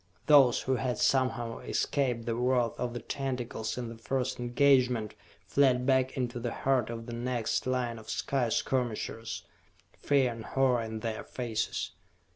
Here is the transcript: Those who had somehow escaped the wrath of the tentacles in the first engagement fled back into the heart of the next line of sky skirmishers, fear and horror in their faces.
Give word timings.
Those 0.25 0.61
who 0.61 0.77
had 0.77 0.97
somehow 0.97 1.59
escaped 1.59 2.25
the 2.25 2.33
wrath 2.33 2.71
of 2.79 2.95
the 2.95 2.99
tentacles 3.01 3.77
in 3.77 3.87
the 3.87 3.99
first 3.99 4.39
engagement 4.39 5.13
fled 5.45 5.85
back 5.85 6.17
into 6.17 6.39
the 6.39 6.51
heart 6.51 6.89
of 6.89 7.05
the 7.05 7.13
next 7.13 7.67
line 7.67 7.99
of 7.99 8.09
sky 8.09 8.49
skirmishers, 8.49 9.43
fear 9.99 10.31
and 10.31 10.43
horror 10.45 10.81
in 10.81 11.01
their 11.01 11.23
faces. 11.23 11.91